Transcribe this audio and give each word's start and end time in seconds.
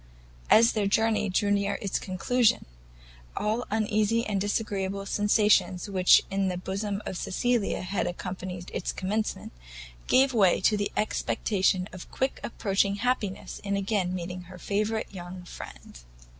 As 0.49 0.71
their 0.71 0.87
journey 0.87 1.29
drew 1.29 1.51
near 1.51 1.77
to 1.77 1.83
its 1.83 1.99
conclusion, 1.99 2.65
all 3.37 3.57
the 3.57 3.65
uneasy 3.69 4.25
and 4.25 4.41
disagreeable 4.41 5.05
sensations 5.05 5.87
which 5.87 6.23
in 6.31 6.47
the 6.47 6.57
bosom 6.57 7.03
of 7.05 7.17
Cecilia 7.19 7.83
had 7.83 8.07
accompanied 8.07 8.71
its 8.73 8.91
commencement, 8.91 9.51
gave 10.07 10.33
way 10.33 10.59
to 10.59 10.75
the 10.75 10.91
expectation 10.97 11.87
of 11.93 12.09
quick 12.09 12.39
approaching 12.43 12.95
happiness 12.95 13.61
in 13.63 13.77
again 13.77 14.15
meeting 14.15 14.45
her 14.49 14.57
favourite 14.57 15.13
young 15.13 15.43
friend. 15.43 15.99